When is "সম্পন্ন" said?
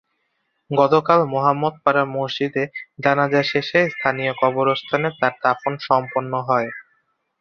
5.87-6.33